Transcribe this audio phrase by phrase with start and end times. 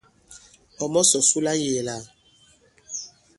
[0.83, 1.97] Ɔ̀ mɔ̀sɔ̀ su la ŋ̀yēē lā?